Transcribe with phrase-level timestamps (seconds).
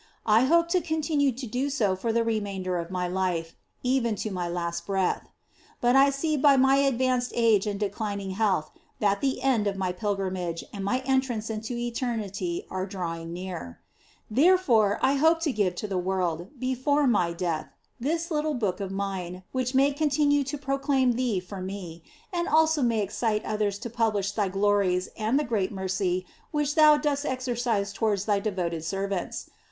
[0.25, 3.53] I hope to continue to do so for the remainder of my life,
[3.83, 5.27] even to my last breath.
[5.79, 9.75] But I see by my ad vanced age and declining health that the end of
[9.77, 13.79] my pilgrimage and my entrance into eternity are drawing near;
[14.27, 17.67] therefore, I hope to give to the world, before my death,
[17.99, 22.01] this little book of mine which may continue to proclaim thee for me,
[22.33, 26.97] and also may excite others to publish thy glories and the great mercy which thou
[26.97, 29.51] dost exer cise towards thy devoted servants.